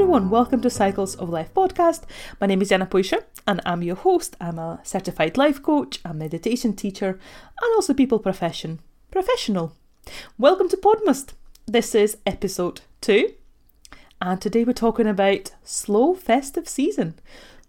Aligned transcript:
everyone, 0.00 0.30
welcome 0.30 0.62
to 0.62 0.70
Cycles 0.70 1.14
of 1.16 1.28
Life 1.28 1.52
podcast. 1.52 2.04
My 2.40 2.46
name 2.46 2.62
is 2.62 2.70
Jana 2.70 2.86
Poisha 2.86 3.22
and 3.46 3.60
I'm 3.66 3.82
your 3.82 3.96
host. 3.96 4.34
I'm 4.40 4.58
a 4.58 4.80
certified 4.82 5.36
life 5.36 5.62
coach, 5.62 6.00
a 6.06 6.14
meditation 6.14 6.74
teacher, 6.74 7.18
and 7.60 7.74
also 7.74 7.92
people 7.92 8.18
profession 8.18 8.80
professional. 9.10 9.76
Welcome 10.38 10.70
to 10.70 10.78
Podmas. 10.78 11.34
This 11.66 11.94
is 11.94 12.16
episode 12.24 12.80
two, 13.02 13.34
and 14.22 14.40
today 14.40 14.64
we're 14.64 14.72
talking 14.72 15.06
about 15.06 15.52
slow 15.64 16.14
festive 16.14 16.66
season, 16.66 17.16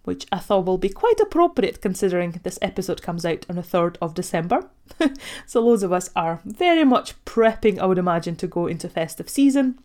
which 0.06 0.26
I 0.32 0.40
thought 0.40 0.66
will 0.66 0.78
be 0.78 0.88
quite 0.88 1.20
appropriate 1.20 1.82
considering 1.82 2.40
this 2.44 2.58
episode 2.62 3.02
comes 3.02 3.26
out 3.26 3.46
on 3.50 3.58
the 3.58 3.62
3rd 3.62 3.98
of 4.02 4.14
December. 4.14 4.70
so, 5.46 5.60
loads 5.60 5.84
of 5.84 5.92
us 5.92 6.10
are 6.16 6.40
very 6.46 6.86
much 6.86 7.14
prepping, 7.26 7.78
I 7.78 7.88
would 7.88 7.98
imagine, 7.98 8.38
to 8.38 8.48
go 8.48 8.68
into 8.68 8.88
festive 8.88 9.28
season. 9.28 9.80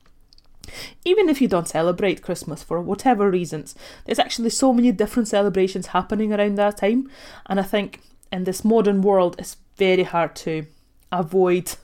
Even 1.05 1.29
if 1.29 1.41
you 1.41 1.49
don't 1.49 1.69
celebrate 1.69 2.23
Christmas 2.23 2.63
for 2.63 2.81
whatever 2.81 3.31
reasons, 3.31 3.75
there's 4.05 4.19
actually 4.19 4.51
so 4.51 4.73
many 4.73 4.93
different 4.93 5.29
celebrations 5.29 5.89
happening 5.89 6.33
around 6.33 6.57
that 6.57 6.79
time, 6.79 7.11
and 7.47 7.59
I 7.61 7.65
think 7.65 8.01
in 8.33 8.45
this 8.45 8.65
modern 8.65 9.03
world 9.03 9.37
it's 9.39 9.57
very 9.77 10.03
hard 10.03 10.35
to 10.37 10.67
avoid 11.13 11.77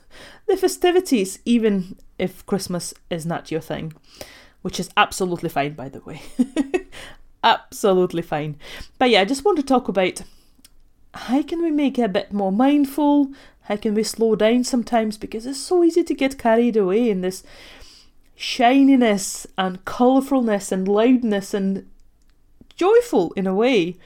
the 0.47 0.57
festivities, 0.57 1.39
even 1.45 1.97
if 2.17 2.45
Christmas 2.45 2.93
is 3.09 3.25
not 3.25 3.51
your 3.51 3.61
thing, 3.61 3.93
which 4.61 4.79
is 4.79 4.89
absolutely 4.97 5.49
fine, 5.49 5.73
by 5.73 5.89
the 5.89 6.01
way. 6.01 6.21
absolutely 7.43 8.21
fine. 8.21 8.57
But 8.97 9.09
yeah, 9.09 9.21
I 9.21 9.25
just 9.25 9.45
want 9.45 9.57
to 9.57 9.63
talk 9.63 9.87
about 9.87 10.21
how 11.13 11.43
can 11.43 11.61
we 11.61 11.71
make 11.71 11.99
it 11.99 12.03
a 12.03 12.09
bit 12.09 12.33
more 12.33 12.51
mindful? 12.51 13.31
How 13.63 13.75
can 13.75 13.93
we 13.93 14.03
slow 14.03 14.35
down 14.35 14.63
sometimes? 14.63 15.17
Because 15.17 15.45
it's 15.45 15.59
so 15.59 15.83
easy 15.83 16.03
to 16.03 16.13
get 16.13 16.37
carried 16.37 16.75
away 16.75 17.09
in 17.09 17.21
this 17.21 17.43
shininess 18.35 19.47
and 19.57 19.83
colourfulness 19.85 20.71
and 20.71 20.87
loudness 20.87 21.53
and 21.53 21.89
joyful 22.75 23.31
in 23.33 23.47
a 23.47 23.53
way. 23.53 23.97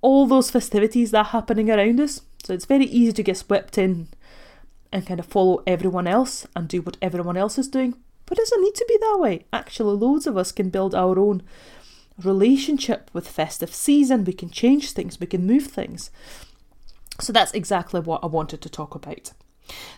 All 0.00 0.26
those 0.26 0.50
festivities 0.50 1.10
that 1.10 1.18
are 1.18 1.24
happening 1.24 1.70
around 1.70 2.00
us. 2.00 2.22
So 2.44 2.54
it's 2.54 2.66
very 2.66 2.86
easy 2.86 3.12
to 3.12 3.22
get 3.22 3.36
swept 3.36 3.78
in 3.78 4.08
and 4.92 5.06
kind 5.06 5.20
of 5.20 5.26
follow 5.26 5.62
everyone 5.66 6.06
else 6.06 6.46
and 6.54 6.68
do 6.68 6.80
what 6.80 6.96
everyone 7.02 7.36
else 7.36 7.58
is 7.58 7.68
doing. 7.68 7.94
But 8.26 8.38
it 8.38 8.42
doesn't 8.42 8.62
need 8.62 8.74
to 8.74 8.86
be 8.88 8.98
that 9.00 9.18
way. 9.18 9.46
Actually, 9.52 9.96
loads 9.96 10.26
of 10.26 10.36
us 10.36 10.52
can 10.52 10.70
build 10.70 10.94
our 10.94 11.18
own 11.18 11.42
relationship 12.22 13.10
with 13.12 13.28
festive 13.28 13.74
season. 13.74 14.24
We 14.24 14.32
can 14.32 14.50
change 14.50 14.92
things, 14.92 15.18
we 15.18 15.26
can 15.26 15.46
move 15.46 15.66
things. 15.66 16.10
So 17.20 17.32
that's 17.32 17.52
exactly 17.52 18.00
what 18.00 18.22
I 18.22 18.26
wanted 18.26 18.60
to 18.62 18.68
talk 18.68 18.94
about. 18.94 19.32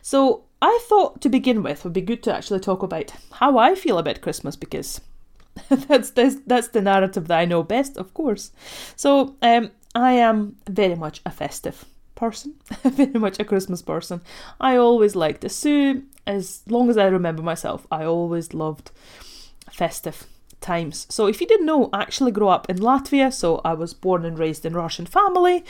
So 0.03 0.45
I 0.63 0.79
thought 0.89 1.21
to 1.23 1.29
begin 1.29 1.63
with 1.63 1.85
would 1.85 1.93
be 1.93 2.01
good 2.01 2.23
to 2.25 2.35
actually 2.35 2.61
talk 2.61 2.83
about 2.83 3.13
how 3.33 3.59
I 3.59 3.75
feel 3.75 3.99
about 3.99 4.21
Christmas 4.21 4.57
because 4.57 5.01
that's, 5.69 6.11
that's 6.11 6.37
that's 6.47 6.69
the 6.69 6.81
narrative 6.81 7.29
that 7.29 7.39
I 7.39 7.45
know 7.45 7.63
best, 7.63 7.97
of 7.97 8.15
course. 8.15 8.53
So 8.97 9.37
um, 9.43 9.71
I 9.95 10.13
am 10.13 10.57
very 10.69 10.95
much 10.95 11.21
a 11.27 11.31
festive 11.31 11.85
person, 12.15 12.55
very 12.85 13.19
much 13.19 13.41
a 13.41 13.45
Christmas 13.45 13.83
person. 13.83 14.21
I 14.61 14.77
always 14.77 15.17
liked 15.17 15.45
it. 15.45 15.51
So 15.51 16.03
as 16.27 16.63
long 16.69 16.91
as 16.91 16.99
I 16.99 17.07
remember 17.07 17.43
myself, 17.43 17.87
I 17.91 18.05
always 18.05 18.55
loved 18.55 18.91
festive 19.71 20.27
times. 20.61 21.07
So 21.09 21.27
if 21.27 21.41
you 21.41 21.47
didn't 21.47 21.67
know, 21.67 21.89
I 21.93 22.03
actually 22.03 22.33
grew 22.33 22.49
up 22.49 22.69
in 22.69 22.79
Latvia. 22.79 23.33
So 23.33 23.61
I 23.65 23.75
was 23.75 23.95
born 23.95 24.25
and 24.25 24.39
raised 24.39 24.65
in 24.65 24.75
Russian 24.75 25.07
family. 25.07 25.65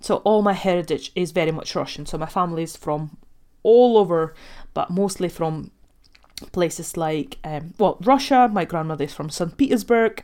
So 0.00 0.16
all 0.16 0.42
my 0.42 0.52
heritage 0.52 1.10
is 1.14 1.32
very 1.32 1.50
much 1.50 1.74
Russian. 1.74 2.06
So 2.06 2.18
my 2.18 2.26
family 2.26 2.62
is 2.62 2.76
from 2.76 3.16
all 3.66 3.98
over, 3.98 4.32
but 4.74 4.90
mostly 4.90 5.28
from 5.28 5.72
places 6.52 6.96
like 6.96 7.38
um, 7.44 7.74
well 7.78 7.98
Russia. 8.00 8.48
My 8.52 8.64
grandmother 8.64 9.04
is 9.04 9.14
from 9.14 9.28
St. 9.28 9.56
Petersburg. 9.56 10.22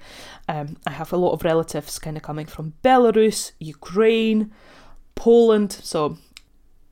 Um, 0.48 0.76
I 0.86 0.92
have 0.92 1.12
a 1.12 1.16
lot 1.16 1.32
of 1.32 1.42
relatives 1.44 1.98
kind 1.98 2.16
of 2.16 2.22
coming 2.22 2.46
from 2.46 2.74
Belarus, 2.84 3.52
Ukraine, 3.58 4.52
Poland. 5.14 5.72
So 5.72 6.18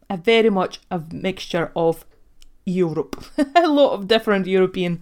a 0.09 0.17
very 0.17 0.51
much 0.51 0.81
a 0.91 1.01
mixture 1.13 1.71
of 1.77 2.05
Europe. 2.67 3.25
a 3.55 3.69
lot 3.69 3.93
of 3.93 4.09
different 4.09 4.47
European 4.47 5.01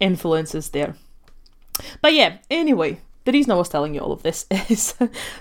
influences 0.00 0.70
there. 0.70 0.96
But 2.02 2.14
yeah, 2.14 2.38
anyway, 2.50 3.00
the 3.24 3.32
reason 3.32 3.52
I 3.52 3.56
was 3.56 3.68
telling 3.68 3.94
you 3.94 4.00
all 4.00 4.12
of 4.12 4.22
this 4.22 4.46
is 4.68 4.94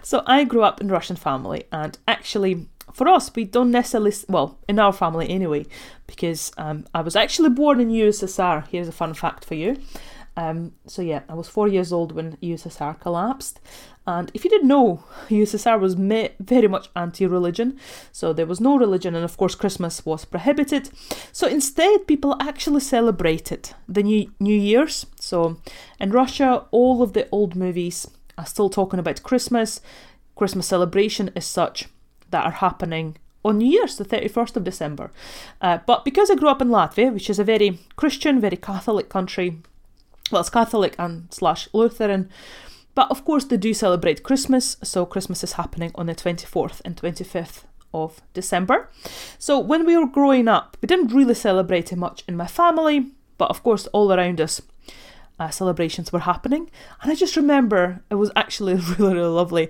so 0.03 0.23
I 0.25 0.43
grew 0.43 0.63
up 0.63 0.81
in 0.81 0.89
Russian 0.89 1.15
family 1.15 1.63
and 1.71 1.97
actually 2.07 2.67
for 2.93 3.07
us, 3.07 3.31
we 3.35 3.45
don't 3.45 3.71
necessarily, 3.71 4.13
well, 4.27 4.57
in 4.67 4.79
our 4.79 4.93
family 4.93 5.29
anyway, 5.29 5.65
because 6.07 6.51
um, 6.57 6.85
I 6.93 7.01
was 7.01 7.15
actually 7.15 7.49
born 7.49 7.79
in 7.79 7.89
USSR. 7.89 8.67
Here's 8.67 8.87
a 8.87 8.93
fun 8.93 9.13
fact 9.13 9.45
for 9.45 9.55
you. 9.55 9.77
Um, 10.37 10.71
so 10.85 11.01
yeah, 11.01 11.23
I 11.27 11.33
was 11.33 11.49
four 11.49 11.67
years 11.67 11.91
old 11.91 12.13
when 12.13 12.37
USSR 12.37 12.97
collapsed, 13.01 13.59
and 14.07 14.31
if 14.33 14.45
you 14.45 14.49
didn't 14.49 14.69
know, 14.69 15.03
USSR 15.27 15.77
was 15.77 15.97
me- 15.97 16.29
very 16.39 16.69
much 16.69 16.89
anti-religion, 16.95 17.77
so 18.13 18.31
there 18.31 18.45
was 18.45 18.61
no 18.61 18.77
religion, 18.77 19.15
and 19.15 19.25
of 19.25 19.35
course 19.35 19.53
Christmas 19.53 20.05
was 20.05 20.23
prohibited. 20.23 20.91
So 21.33 21.45
instead, 21.45 22.07
people 22.07 22.37
actually 22.39 22.79
celebrated 22.79 23.71
the 23.87 24.01
new 24.01 24.31
New 24.39 24.55
Year's. 24.55 25.05
So 25.19 25.57
in 25.99 26.11
Russia, 26.11 26.65
all 26.71 27.03
of 27.03 27.11
the 27.11 27.27
old 27.31 27.57
movies 27.57 28.07
are 28.37 28.45
still 28.45 28.69
talking 28.69 28.99
about 28.99 29.23
Christmas. 29.23 29.81
Christmas 30.35 30.67
celebration 30.67 31.31
is 31.35 31.45
such 31.45 31.89
that 32.31 32.45
are 32.45 32.51
happening 32.51 33.17
on 33.43 33.57
New 33.57 33.69
Year's, 33.69 33.97
the 33.97 34.05
31st 34.05 34.57
of 34.57 34.63
December. 34.63 35.11
Uh, 35.61 35.79
but 35.85 36.03
because 36.03 36.29
I 36.29 36.35
grew 36.35 36.49
up 36.49 36.61
in 36.61 36.69
Latvia, 36.69 37.13
which 37.13 37.29
is 37.29 37.39
a 37.39 37.43
very 37.43 37.79
Christian, 37.95 38.39
very 38.39 38.57
Catholic 38.57 39.09
country, 39.09 39.61
well, 40.31 40.41
it's 40.41 40.49
Catholic 40.49 40.95
and 40.99 41.27
slash 41.31 41.69
Lutheran, 41.73 42.29
but 42.95 43.09
of 43.09 43.23
course 43.25 43.45
they 43.45 43.57
do 43.57 43.73
celebrate 43.73 44.23
Christmas, 44.23 44.77
so 44.83 45.05
Christmas 45.05 45.43
is 45.43 45.53
happening 45.53 45.91
on 45.95 46.07
the 46.07 46.15
24th 46.15 46.81
and 46.83 46.95
25th 46.97 47.63
of 47.93 48.21
December. 48.33 48.89
So 49.37 49.57
when 49.57 49.85
we 49.85 49.97
were 49.97 50.07
growing 50.07 50.47
up, 50.47 50.77
we 50.81 50.87
didn't 50.87 51.13
really 51.13 51.33
celebrate 51.33 51.91
it 51.91 51.97
much 51.97 52.23
in 52.27 52.37
my 52.37 52.47
family, 52.47 53.11
but 53.37 53.49
of 53.49 53.63
course 53.63 53.87
all 53.87 54.11
around 54.11 54.41
us. 54.41 54.61
Uh, 55.39 55.49
celebrations 55.49 56.11
were 56.11 56.19
happening, 56.19 56.69
and 57.01 57.09
I 57.09 57.15
just 57.15 57.37
remember 57.37 58.03
it 58.11 58.15
was 58.15 58.29
actually 58.35 58.73
really, 58.99 59.15
really 59.15 59.29
lovely 59.29 59.69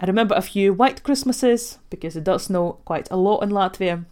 I 0.00 0.06
remember 0.06 0.34
a 0.34 0.42
few 0.42 0.72
white 0.72 1.02
Christmases 1.02 1.78
because 1.90 2.16
it 2.16 2.24
does 2.24 2.44
snow 2.44 2.78
quite 2.86 3.08
a 3.10 3.16
lot 3.16 3.42
in 3.42 3.50
Latvia. 3.50 4.06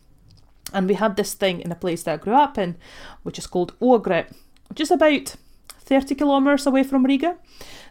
And 0.73 0.87
we 0.87 0.95
had 0.95 1.17
this 1.17 1.33
thing 1.33 1.61
in 1.61 1.73
a 1.73 1.77
place 1.77 2.03
that 2.03 2.13
I 2.13 2.23
grew 2.23 2.35
up 2.35 2.59
in, 2.59 2.77
which 3.23 3.39
is 3.39 3.47
called 3.47 3.73
Ogre, 3.81 4.27
which 4.69 4.81
is 4.81 4.91
about 4.91 5.35
30 5.81 6.15
kilometres 6.15 6.67
away 6.67 6.83
from 6.83 7.07
Riga. 7.07 7.39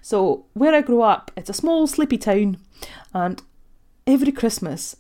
So, 0.03 0.46
where 0.53 0.75
I 0.75 0.81
grew 0.81 1.02
up, 1.02 1.31
it's 1.35 1.50
a 1.50 1.53
small, 1.53 1.88
sleepy 1.88 2.19
town, 2.19 2.58
and 3.16 3.41
every 4.06 4.31
Christmas 4.31 4.96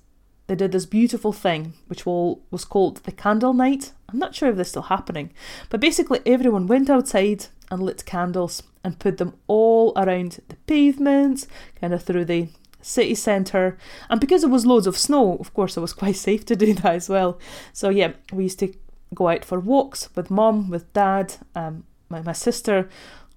they 0.47 0.55
did 0.55 0.71
this 0.71 0.85
beautiful 0.85 1.33
thing 1.33 1.73
which 1.87 2.05
was 2.05 2.65
called 2.65 2.97
the 3.03 3.11
candle 3.11 3.53
night. 3.53 3.91
I'm 4.09 4.17
not 4.17 4.33
sure 4.33 4.49
if 4.49 4.55
this 4.55 4.67
is 4.67 4.71
still 4.71 4.83
happening, 4.83 5.31
but 5.69 5.81
basically 5.81 6.21
everyone 6.25 6.67
went 6.67 6.89
outside 6.89 7.47
and 7.69 7.83
lit 7.83 8.05
candles 8.05 8.63
and 8.83 8.97
put 8.97 9.17
them 9.17 9.35
all 9.47 9.91
around 9.97 10.39
the 10.47 10.55
pavements, 10.65 11.47
kind 11.79 11.93
of 11.93 12.01
through 12.01 12.25
the 12.25 12.47
city 12.81 13.15
centre. 13.15 13.77
And 14.09 14.19
because 14.19 14.43
it 14.43 14.49
was 14.49 14.65
loads 14.65 14.87
of 14.87 14.97
snow, 14.97 15.37
of 15.39 15.53
course, 15.53 15.77
it 15.77 15.81
was 15.81 15.93
quite 16.03 16.15
safe 16.15 16.45
to 16.45 16.55
do 16.55 16.73
that 16.75 16.95
as 16.95 17.09
well. 17.09 17.39
So, 17.73 17.89
yeah, 17.89 18.13
we 18.31 18.43
used 18.43 18.59
to 18.59 18.73
go 19.13 19.29
out 19.29 19.45
for 19.45 19.59
walks 19.59 20.09
with 20.15 20.29
mom, 20.31 20.69
with 20.69 20.91
dad, 20.93 21.35
um, 21.55 21.85
my, 22.09 22.21
my 22.21 22.33
sister, 22.33 22.89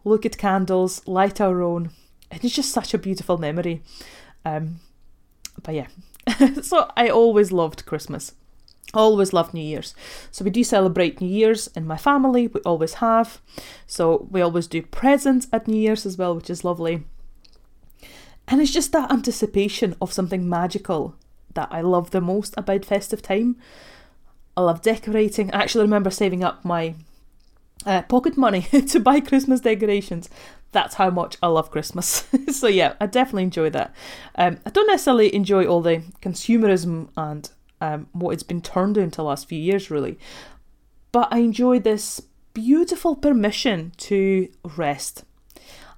look 0.05 0.25
at 0.27 0.39
candles, 0.39 1.07
light 1.07 1.41
our 1.41 1.63
own. 1.63 1.91
It's 2.31 2.55
just 2.55 2.73
such 2.73 2.95
a 2.95 2.99
beautiful 2.99 3.39
memory. 3.39 3.83
Um, 4.45 4.81
but 5.63 5.75
yeah, 5.75 5.89
so 6.63 6.91
I 6.97 7.09
always 7.09 7.53
loved 7.53 7.87
Christmas. 7.87 8.33
Always 8.93 9.33
loved 9.33 9.55
New 9.55 9.63
Year's. 9.63 9.95
So 10.33 10.45
we 10.45 10.51
do 10.51 10.65
celebrate 10.65 11.21
New 11.21 11.29
Year's 11.29 11.69
in 11.69 11.87
my 11.87 11.97
family, 11.97 12.49
we 12.49 12.61
always 12.63 12.95
have. 12.95 13.41
So 13.87 14.27
we 14.31 14.41
always 14.41 14.67
do 14.67 14.83
presents 14.83 15.47
at 15.53 15.69
New 15.69 15.81
Year's 15.81 16.07
as 16.07 16.19
well, 16.19 16.35
which 16.35 16.51
is 16.51 16.65
lovely. 16.65 17.05
And 18.51 18.61
it's 18.61 18.73
just 18.73 18.91
that 18.93 19.13
anticipation 19.13 19.95
of 20.03 20.13
something 20.13 20.49
magical 20.49 21.15
that 21.55 21.69
I 21.71 21.81
love 21.81 22.11
the 22.11 22.21
most 22.21 22.53
about 22.57 22.85
festive 22.85 23.23
time. 23.23 23.57
I 24.57 24.63
love 24.63 24.83
decorating. 24.83 25.53
I 25.53 25.63
actually 25.63 25.85
remember 25.85 26.11
saving 26.11 26.43
up 26.43 26.65
my 26.65 26.97
uh, 27.87 28.03
pocket 28.03 28.37
money 28.37 28.63
to 28.89 29.01
buy 29.01 29.21
Christmas 29.21 29.61
decorations. 29.61 30.29
That's 30.73 30.97
how 30.97 31.11
much 31.11 31.37
I 31.41 31.47
love 31.47 31.71
Christmas. 31.71 32.25
so 32.53 32.67
yeah, 32.67 32.95
I 33.01 33.07
definitely 33.07 33.45
enjoy 33.45 33.71
that. 33.71 33.95
Um, 34.35 34.59
I 34.67 34.71
don't 34.71 34.89
necessarily 34.89 35.33
enjoy 35.35 35.67
all 35.67 35.81
the 35.81 36.03
consumerism 36.21 37.09
and 37.17 37.49
um, 37.81 38.09
what 38.13 38.33
it's 38.33 38.43
been 38.43 38.63
turned 38.63 38.99
into 38.99 39.19
the 39.19 39.25
last 39.25 39.49
few 39.49 39.59
years, 39.59 39.91
really. 39.91 40.19
But 41.13 41.29
I 41.31 41.39
enjoy 41.39 41.79
this 41.79 42.21
beautiful 42.53 43.15
permission 43.15 43.93
to 43.99 44.49
rest. 44.77 45.25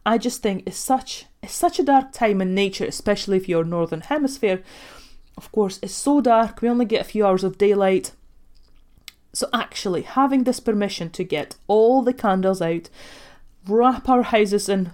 I 0.04 0.18
just 0.18 0.42
think 0.42 0.64
it's 0.66 0.76
such 0.76 1.26
it's 1.42 1.54
such 1.54 1.78
a 1.78 1.84
dark 1.84 2.12
time 2.12 2.40
in 2.40 2.54
nature, 2.54 2.84
especially 2.84 3.36
if 3.36 3.48
you're 3.48 3.64
northern 3.64 4.00
hemisphere. 4.00 4.62
Of 5.36 5.50
course, 5.50 5.78
it's 5.82 5.94
so 5.94 6.20
dark, 6.20 6.60
we 6.60 6.68
only 6.68 6.84
get 6.84 7.00
a 7.00 7.04
few 7.04 7.26
hours 7.26 7.42
of 7.42 7.58
daylight. 7.58 8.12
So 9.32 9.48
actually 9.52 10.02
having 10.02 10.44
this 10.44 10.60
permission 10.60 11.10
to 11.10 11.24
get 11.24 11.56
all 11.66 12.02
the 12.02 12.12
candles 12.12 12.60
out, 12.60 12.90
wrap 13.66 14.08
our 14.08 14.22
houses 14.22 14.68
in 14.68 14.92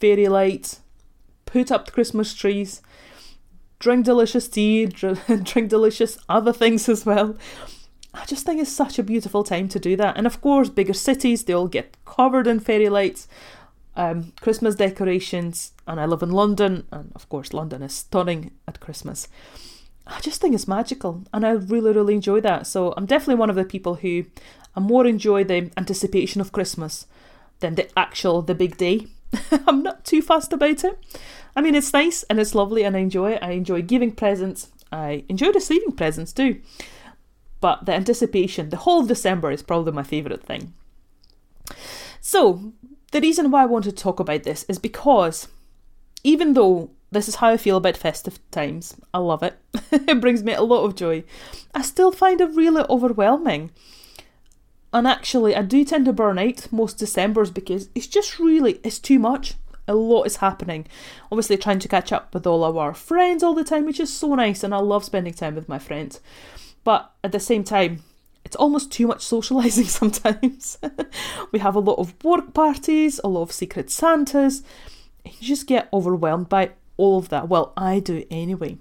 fairy 0.00 0.28
lights, 0.28 0.80
put 1.46 1.70
up 1.70 1.86
the 1.86 1.92
Christmas 1.92 2.34
trees, 2.34 2.82
drink 3.78 4.04
delicious 4.04 4.48
tea, 4.48 4.86
drink 4.86 5.68
delicious 5.68 6.18
other 6.28 6.52
things 6.52 6.88
as 6.88 7.06
well. 7.06 7.36
I 8.14 8.26
just 8.26 8.44
think 8.44 8.60
it's 8.60 8.70
such 8.70 8.98
a 8.98 9.02
beautiful 9.02 9.42
time 9.42 9.68
to 9.68 9.78
do 9.78 9.96
that. 9.96 10.16
And 10.16 10.26
of 10.26 10.40
course, 10.40 10.68
bigger 10.68 10.92
cities, 10.92 11.44
they 11.44 11.52
all 11.52 11.68
get 11.68 11.96
covered 12.04 12.46
in 12.46 12.60
fairy 12.60 12.88
lights, 12.88 13.26
um, 13.96 14.32
Christmas 14.40 14.74
decorations. 14.74 15.72
And 15.86 16.00
I 16.00 16.06
live 16.06 16.22
in 16.22 16.30
London, 16.30 16.86
and 16.90 17.12
of 17.14 17.28
course, 17.28 17.52
London 17.52 17.82
is 17.82 17.94
stunning 17.94 18.52
at 18.66 18.80
Christmas. 18.80 19.28
I 20.06 20.20
just 20.20 20.40
think 20.40 20.54
it's 20.54 20.68
magical, 20.68 21.22
and 21.32 21.46
I 21.46 21.50
really, 21.50 21.92
really 21.92 22.14
enjoy 22.14 22.40
that. 22.40 22.66
So 22.66 22.92
I'm 22.96 23.06
definitely 23.06 23.36
one 23.36 23.50
of 23.50 23.56
the 23.56 23.64
people 23.64 23.96
who 23.96 24.24
I 24.74 24.80
more 24.80 25.06
enjoy 25.06 25.44
the 25.44 25.70
anticipation 25.76 26.40
of 26.40 26.52
Christmas 26.52 27.06
than 27.60 27.74
the 27.74 27.88
actual, 27.98 28.42
the 28.42 28.54
big 28.54 28.76
day. 28.76 29.06
I'm 29.66 29.82
not 29.82 30.04
too 30.04 30.22
fussed 30.22 30.52
about 30.52 30.84
it. 30.84 30.98
I 31.54 31.60
mean, 31.60 31.74
it's 31.74 31.92
nice 31.92 32.22
and 32.24 32.40
it's 32.40 32.54
lovely, 32.54 32.82
and 32.82 32.96
I 32.96 33.00
enjoy 33.00 33.32
it. 33.32 33.42
I 33.42 33.52
enjoy 33.52 33.82
giving 33.82 34.12
presents. 34.12 34.70
I 34.90 35.24
enjoy 35.28 35.52
receiving 35.52 35.92
presents 35.92 36.32
too. 36.32 36.60
But 37.60 37.86
the 37.86 37.94
anticipation, 37.94 38.70
the 38.70 38.78
whole 38.78 39.02
of 39.02 39.08
December 39.08 39.52
is 39.52 39.62
probably 39.62 39.92
my 39.92 40.02
favourite 40.02 40.42
thing. 40.42 40.74
So, 42.20 42.72
the 43.12 43.20
reason 43.20 43.50
why 43.50 43.62
I 43.62 43.66
want 43.66 43.84
to 43.84 43.92
talk 43.92 44.20
about 44.20 44.42
this 44.42 44.64
is 44.68 44.78
because 44.78 45.48
even 46.24 46.54
though 46.54 46.90
this 47.10 47.28
is 47.28 47.36
how 47.36 47.50
I 47.50 47.56
feel 47.58 47.76
about 47.76 47.96
festive 47.96 48.38
times, 48.50 48.96
I 49.12 49.18
love 49.18 49.42
it, 49.42 49.58
it 49.92 50.20
brings 50.20 50.42
me 50.42 50.54
a 50.54 50.62
lot 50.62 50.84
of 50.84 50.96
joy, 50.96 51.24
I 51.74 51.82
still 51.82 52.10
find 52.10 52.40
it 52.40 52.56
really 52.56 52.84
overwhelming. 52.88 53.70
And 54.94 55.06
actually, 55.06 55.54
I 55.54 55.62
do 55.62 55.84
tend 55.84 56.06
to 56.06 56.12
burn 56.12 56.38
out 56.38 56.70
most 56.70 56.98
Decembers 56.98 57.50
because 57.52 57.88
it's 57.94 58.06
just 58.06 58.38
really, 58.38 58.80
it's 58.82 58.98
too 58.98 59.18
much. 59.18 59.54
A 59.88 59.94
lot 59.94 60.24
is 60.24 60.36
happening. 60.36 60.86
Obviously, 61.30 61.56
trying 61.56 61.80
to 61.80 61.88
catch 61.88 62.12
up 62.12 62.32
with 62.32 62.46
all 62.46 62.62
our 62.64 62.94
friends 62.94 63.42
all 63.42 63.54
the 63.54 63.64
time, 63.64 63.84
which 63.84 64.00
is 64.00 64.12
so 64.12 64.34
nice, 64.34 64.62
and 64.62 64.74
I 64.74 64.78
love 64.78 65.04
spending 65.04 65.34
time 65.34 65.54
with 65.54 65.68
my 65.68 65.78
friends. 65.78 66.20
But 66.84 67.10
at 67.24 67.32
the 67.32 67.40
same 67.40 67.64
time, 67.64 68.02
it's 68.52 68.56
almost 68.58 68.92
too 68.92 69.06
much 69.06 69.20
socialising 69.20 69.86
sometimes. 69.88 70.76
we 71.52 71.58
have 71.60 71.74
a 71.74 71.80
lot 71.80 71.98
of 71.98 72.22
work 72.22 72.52
parties, 72.52 73.18
a 73.24 73.28
lot 73.28 73.42
of 73.44 73.52
secret 73.52 73.90
Santas. 73.90 74.62
You 75.24 75.32
just 75.40 75.66
get 75.66 75.88
overwhelmed 75.90 76.50
by 76.50 76.72
all 76.98 77.16
of 77.16 77.30
that. 77.30 77.48
Well, 77.48 77.72
I 77.78 77.98
do 77.98 78.26
anyway. 78.30 78.76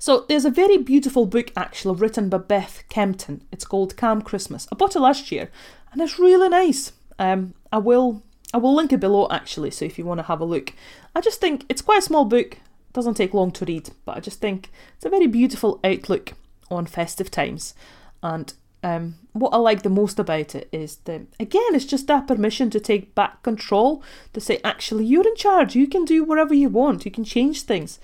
So 0.00 0.24
there's 0.28 0.44
a 0.44 0.50
very 0.50 0.76
beautiful 0.76 1.24
book 1.24 1.52
actually 1.56 2.00
written 2.00 2.28
by 2.28 2.38
Beth 2.38 2.82
Kempton. 2.88 3.42
It's 3.52 3.64
called 3.64 3.96
Calm 3.96 4.22
Christmas. 4.22 4.66
I 4.72 4.74
bought 4.74 4.96
it 4.96 5.00
last 5.00 5.30
year, 5.30 5.52
and 5.92 6.02
it's 6.02 6.18
really 6.18 6.48
nice. 6.48 6.90
Um, 7.16 7.54
I 7.70 7.78
will 7.78 8.24
I 8.52 8.56
will 8.56 8.74
link 8.74 8.92
it 8.92 8.98
below 8.98 9.28
actually, 9.30 9.70
so 9.70 9.84
if 9.84 9.98
you 9.98 10.04
want 10.04 10.18
to 10.18 10.24
have 10.24 10.40
a 10.40 10.44
look. 10.44 10.72
I 11.14 11.20
just 11.20 11.40
think 11.40 11.64
it's 11.68 11.82
quite 11.82 12.00
a 12.00 12.06
small 12.06 12.24
book. 12.24 12.54
It 12.54 12.92
doesn't 12.92 13.14
take 13.14 13.34
long 13.34 13.52
to 13.52 13.64
read, 13.64 13.90
but 14.04 14.16
I 14.16 14.20
just 14.20 14.40
think 14.40 14.72
it's 14.96 15.06
a 15.06 15.10
very 15.10 15.28
beautiful 15.28 15.78
outlook 15.84 16.32
on 16.72 16.86
festive 16.86 17.30
times. 17.30 17.74
And 18.22 18.52
um, 18.82 19.16
what 19.32 19.52
I 19.52 19.56
like 19.56 19.82
the 19.82 19.90
most 19.90 20.18
about 20.18 20.54
it 20.54 20.68
is 20.72 20.96
that, 21.04 21.22
again, 21.40 21.74
it's 21.74 21.84
just 21.84 22.06
that 22.06 22.26
permission 22.26 22.70
to 22.70 22.80
take 22.80 23.14
back 23.14 23.42
control, 23.42 24.02
to 24.32 24.40
say, 24.40 24.60
actually, 24.62 25.04
you're 25.04 25.26
in 25.26 25.36
charge, 25.36 25.74
you 25.74 25.86
can 25.86 26.04
do 26.04 26.24
whatever 26.24 26.54
you 26.54 26.68
want, 26.68 27.04
you 27.04 27.10
can 27.10 27.24
change 27.24 27.62
things. 27.62 27.98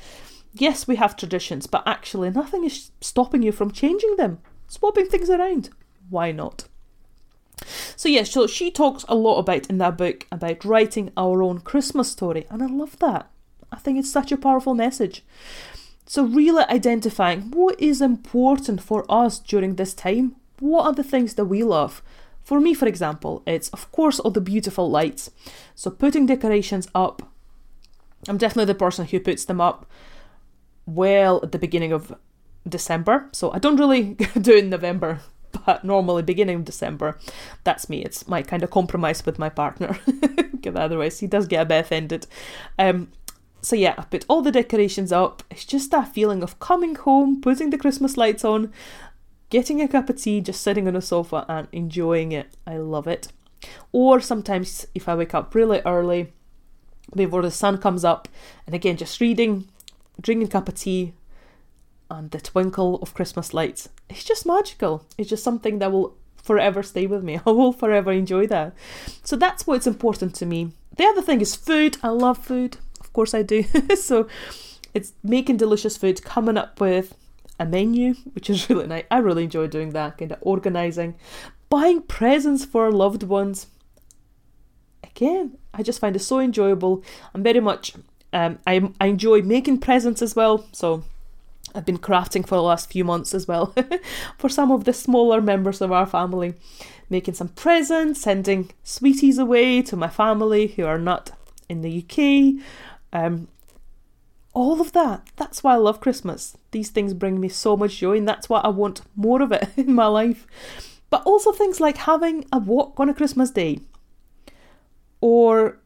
Yes, 0.52 0.86
we 0.86 0.96
have 0.96 1.16
traditions, 1.16 1.66
but 1.66 1.82
actually, 1.86 2.30
nothing 2.30 2.64
is 2.64 2.90
stopping 3.00 3.42
you 3.42 3.52
from 3.52 3.72
changing 3.72 4.16
them, 4.16 4.38
swapping 4.68 5.06
things 5.06 5.30
around. 5.30 5.70
Why 6.10 6.32
not? 6.32 6.64
So, 7.96 8.08
yes, 8.08 8.30
so 8.30 8.46
she 8.46 8.70
talks 8.70 9.04
a 9.08 9.14
lot 9.14 9.38
about 9.38 9.68
in 9.68 9.78
that 9.78 9.96
book 9.96 10.26
about 10.30 10.64
writing 10.64 11.12
our 11.16 11.42
own 11.42 11.60
Christmas 11.60 12.10
story, 12.10 12.46
and 12.50 12.62
I 12.62 12.66
love 12.66 12.98
that. 12.98 13.30
I 13.72 13.76
think 13.76 13.98
it's 13.98 14.10
such 14.10 14.30
a 14.30 14.36
powerful 14.36 14.74
message. 14.74 15.24
So, 16.06 16.24
really 16.24 16.64
identifying 16.68 17.50
what 17.50 17.80
is 17.80 18.02
important 18.02 18.82
for 18.82 19.06
us 19.08 19.38
during 19.38 19.76
this 19.76 19.94
time. 19.94 20.36
What 20.60 20.86
are 20.86 20.92
the 20.92 21.02
things 21.02 21.34
that 21.34 21.46
we 21.46 21.62
love? 21.62 22.02
For 22.42 22.60
me, 22.60 22.74
for 22.74 22.86
example, 22.86 23.42
it's 23.46 23.70
of 23.70 23.90
course 23.90 24.20
all 24.20 24.30
the 24.30 24.40
beautiful 24.40 24.90
lights. 24.90 25.30
So, 25.74 25.90
putting 25.90 26.26
decorations 26.26 26.88
up. 26.94 27.22
I'm 28.28 28.38
definitely 28.38 28.72
the 28.72 28.78
person 28.78 29.06
who 29.06 29.20
puts 29.20 29.44
them 29.44 29.60
up 29.60 29.86
well 30.86 31.40
at 31.42 31.52
the 31.52 31.58
beginning 31.58 31.92
of 31.92 32.14
December. 32.68 33.28
So, 33.32 33.50
I 33.52 33.58
don't 33.58 33.80
really 33.80 34.14
do 34.40 34.56
in 34.56 34.68
November, 34.68 35.20
but 35.64 35.84
normally 35.84 36.22
beginning 36.22 36.56
of 36.56 36.64
December. 36.66 37.18
That's 37.64 37.88
me. 37.88 38.04
It's 38.04 38.28
my 38.28 38.42
kind 38.42 38.62
of 38.62 38.70
compromise 38.70 39.24
with 39.24 39.38
my 39.38 39.48
partner. 39.48 39.98
Otherwise, 40.66 41.20
he 41.20 41.26
does 41.26 41.46
get 41.46 41.62
a 41.62 41.66
bit 41.66 41.80
offended. 41.80 42.26
Um, 42.78 43.08
so 43.64 43.76
yeah, 43.76 43.94
I 43.96 44.02
put 44.02 44.26
all 44.28 44.42
the 44.42 44.52
decorations 44.52 45.10
up. 45.10 45.42
It's 45.50 45.64
just 45.64 45.90
that 45.90 46.12
feeling 46.12 46.42
of 46.42 46.60
coming 46.60 46.96
home, 46.96 47.40
putting 47.40 47.70
the 47.70 47.78
Christmas 47.78 48.18
lights 48.18 48.44
on, 48.44 48.70
getting 49.48 49.80
a 49.80 49.88
cup 49.88 50.10
of 50.10 50.20
tea, 50.20 50.42
just 50.42 50.60
sitting 50.60 50.86
on 50.86 50.94
a 50.94 51.00
sofa 51.00 51.46
and 51.48 51.66
enjoying 51.72 52.32
it. 52.32 52.48
I 52.66 52.76
love 52.76 53.06
it. 53.06 53.28
Or 53.90 54.20
sometimes 54.20 54.86
if 54.94 55.08
I 55.08 55.14
wake 55.14 55.34
up 55.34 55.54
really 55.54 55.80
early, 55.86 56.32
before 57.16 57.40
the 57.40 57.50
sun 57.50 57.78
comes 57.78 58.04
up, 58.04 58.28
and 58.66 58.74
again 58.74 58.98
just 58.98 59.18
reading, 59.20 59.66
drinking 60.20 60.48
a 60.48 60.50
cup 60.50 60.68
of 60.68 60.74
tea, 60.74 61.14
and 62.10 62.30
the 62.32 62.40
twinkle 62.40 62.96
of 62.96 63.14
Christmas 63.14 63.54
lights. 63.54 63.88
It's 64.10 64.24
just 64.24 64.44
magical. 64.44 65.06
It's 65.16 65.30
just 65.30 65.42
something 65.42 65.78
that 65.78 65.90
will 65.90 66.14
forever 66.36 66.82
stay 66.82 67.06
with 67.06 67.24
me. 67.24 67.40
I 67.46 67.50
will 67.50 67.72
forever 67.72 68.12
enjoy 68.12 68.46
that. 68.48 68.74
So 69.22 69.36
that's 69.36 69.66
what's 69.66 69.86
important 69.86 70.34
to 70.34 70.44
me. 70.44 70.72
The 70.98 71.06
other 71.06 71.22
thing 71.22 71.40
is 71.40 71.56
food. 71.56 71.96
I 72.02 72.08
love 72.08 72.36
food 72.38 72.76
course 73.14 73.32
I 73.32 73.42
do. 73.42 73.62
so 73.96 74.28
it's 74.92 75.14
making 75.22 75.56
delicious 75.56 75.96
food, 75.96 76.22
coming 76.22 76.58
up 76.58 76.80
with 76.80 77.16
a 77.58 77.64
menu, 77.64 78.14
which 78.34 78.50
is 78.50 78.68
really 78.70 78.86
nice. 78.86 79.04
I 79.10 79.18
really 79.18 79.44
enjoy 79.44 79.66
doing 79.68 79.90
that, 79.90 80.18
kind 80.18 80.32
of 80.32 80.38
organising, 80.42 81.14
buying 81.70 82.02
presents 82.02 82.64
for 82.64 82.92
loved 82.92 83.22
ones. 83.22 83.68
Again, 85.02 85.56
I 85.72 85.82
just 85.82 86.00
find 86.00 86.14
it 86.16 86.20
so 86.20 86.38
enjoyable. 86.38 87.02
I'm 87.34 87.42
very 87.42 87.60
much, 87.60 87.94
um, 88.32 88.58
I, 88.66 88.90
I 89.00 89.06
enjoy 89.06 89.42
making 89.42 89.78
presents 89.78 90.22
as 90.22 90.36
well. 90.36 90.66
So 90.72 91.04
I've 91.74 91.84
been 91.84 91.98
crafting 91.98 92.46
for 92.46 92.54
the 92.54 92.62
last 92.62 92.90
few 92.90 93.04
months 93.04 93.34
as 93.34 93.48
well 93.48 93.74
for 94.38 94.48
some 94.48 94.70
of 94.70 94.84
the 94.84 94.92
smaller 94.92 95.40
members 95.40 95.80
of 95.80 95.90
our 95.90 96.06
family, 96.06 96.54
making 97.10 97.34
some 97.34 97.48
presents, 97.48 98.20
sending 98.20 98.70
sweeties 98.84 99.38
away 99.38 99.82
to 99.82 99.96
my 99.96 100.08
family 100.08 100.68
who 100.68 100.84
are 100.84 100.98
not 100.98 101.32
in 101.68 101.82
the 101.82 101.98
UK, 102.02 102.62
um, 103.14 103.48
all 104.52 104.80
of 104.80 104.92
that. 104.92 105.22
That's 105.36 105.64
why 105.64 105.74
I 105.74 105.78
love 105.78 106.00
Christmas. 106.00 106.56
These 106.72 106.90
things 106.90 107.14
bring 107.14 107.40
me 107.40 107.48
so 107.48 107.76
much 107.76 107.98
joy, 107.98 108.18
and 108.18 108.28
that's 108.28 108.48
why 108.48 108.60
I 108.60 108.68
want 108.68 109.02
more 109.16 109.40
of 109.40 109.52
it 109.52 109.68
in 109.76 109.94
my 109.94 110.06
life. 110.06 110.46
But 111.08 111.22
also 111.22 111.52
things 111.52 111.80
like 111.80 111.96
having 111.98 112.44
a 112.52 112.58
walk 112.58 112.98
on 112.98 113.08
a 113.08 113.14
Christmas 113.14 113.50
day. 113.50 113.80
Or 115.20 115.78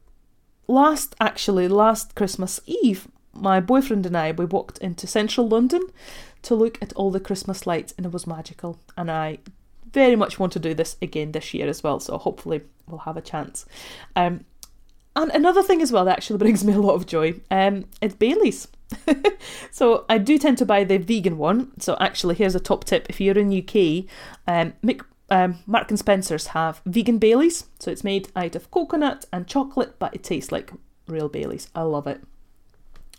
last, 0.66 1.14
actually, 1.20 1.68
last 1.68 2.14
Christmas 2.14 2.60
Eve, 2.66 3.08
my 3.32 3.60
boyfriend 3.60 4.06
and 4.06 4.16
I, 4.16 4.32
we 4.32 4.46
walked 4.46 4.78
into 4.78 5.06
central 5.06 5.46
London 5.46 5.82
to 6.42 6.54
look 6.54 6.80
at 6.82 6.92
all 6.94 7.10
the 7.10 7.20
Christmas 7.20 7.66
lights, 7.66 7.94
and 7.96 8.06
it 8.06 8.12
was 8.12 8.26
magical. 8.26 8.80
And 8.96 9.10
I 9.10 9.38
very 9.92 10.16
much 10.16 10.38
want 10.38 10.52
to 10.54 10.58
do 10.58 10.74
this 10.74 10.96
again 11.00 11.32
this 11.32 11.52
year 11.54 11.68
as 11.68 11.82
well, 11.82 12.00
so 12.00 12.16
hopefully 12.18 12.62
we'll 12.86 13.00
have 13.00 13.16
a 13.16 13.22
chance. 13.22 13.66
Um, 14.16 14.44
and 15.22 15.30
another 15.32 15.62
thing 15.62 15.82
as 15.82 15.92
well 15.92 16.04
that 16.04 16.16
actually 16.16 16.38
brings 16.38 16.64
me 16.64 16.72
a 16.72 16.80
lot 16.80 16.94
of 16.94 17.06
joy, 17.06 17.40
um, 17.50 17.86
it's 18.00 18.14
Bailey's. 18.14 18.68
so 19.70 20.04
I 20.08 20.18
do 20.18 20.38
tend 20.38 20.58
to 20.58 20.66
buy 20.66 20.84
the 20.84 20.98
vegan 20.98 21.38
one. 21.38 21.72
So 21.78 21.96
actually, 22.00 22.36
here's 22.36 22.54
a 22.54 22.60
top 22.60 22.84
tip: 22.84 23.06
if 23.08 23.20
you're 23.20 23.38
in 23.38 23.52
UK, 23.52 24.04
um, 24.46 24.72
um, 25.30 25.58
Mark 25.66 25.90
and 25.90 25.98
Spencers 25.98 26.48
have 26.48 26.80
vegan 26.86 27.18
Baileys. 27.18 27.66
So 27.78 27.90
it's 27.90 28.04
made 28.04 28.28
out 28.34 28.56
of 28.56 28.70
coconut 28.70 29.26
and 29.32 29.46
chocolate, 29.46 29.98
but 29.98 30.14
it 30.14 30.22
tastes 30.22 30.52
like 30.52 30.72
real 31.06 31.28
Baileys. 31.28 31.68
I 31.74 31.82
love 31.82 32.06
it. 32.06 32.22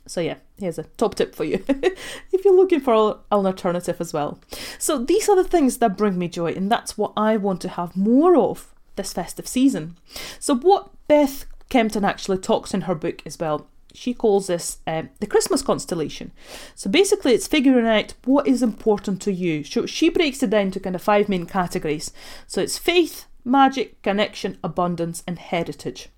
So 0.07 0.21
yeah, 0.21 0.37
here's 0.57 0.79
a 0.79 0.83
top 0.83 1.13
tip 1.15 1.35
for 1.35 1.43
you 1.43 1.63
if 1.67 2.43
you're 2.43 2.55
looking 2.55 2.79
for 2.79 3.19
an 3.31 3.45
alternative 3.45 4.01
as 4.01 4.11
well. 4.11 4.39
So 4.79 4.97
these 4.97 5.29
are 5.29 5.35
the 5.35 5.43
things 5.43 5.77
that 5.77 5.97
bring 5.97 6.17
me 6.17 6.27
joy, 6.27 6.53
and 6.53 6.71
that's 6.71 6.97
what 6.97 7.13
I 7.15 7.37
want 7.37 7.61
to 7.61 7.69
have 7.69 7.95
more 7.95 8.35
of 8.35 8.73
this 8.95 9.13
festive 9.13 9.47
season. 9.47 9.97
So 10.39 10.55
what 10.55 10.89
Beth 11.07 11.45
Kempton 11.69 12.03
actually 12.03 12.39
talks 12.39 12.73
in 12.73 12.81
her 12.81 12.95
book 12.95 13.21
as 13.25 13.39
well. 13.39 13.67
She 13.93 14.13
calls 14.13 14.47
this 14.47 14.79
um, 14.85 15.09
the 15.19 15.27
Christmas 15.27 15.61
constellation. 15.61 16.31
So 16.75 16.89
basically, 16.89 17.33
it's 17.33 17.47
figuring 17.47 17.87
out 17.87 18.13
what 18.25 18.47
is 18.47 18.61
important 18.61 19.21
to 19.23 19.33
you. 19.33 19.63
So 19.63 19.85
she 19.85 20.09
breaks 20.09 20.43
it 20.43 20.51
down 20.51 20.71
to 20.71 20.79
kind 20.79 20.95
of 20.95 21.01
five 21.01 21.27
main 21.27 21.45
categories. 21.45 22.11
So 22.45 22.61
it's 22.61 22.77
faith, 22.77 23.25
magic, 23.43 24.01
connection, 24.01 24.57
abundance, 24.63 25.23
and 25.25 25.39
heritage. 25.39 26.09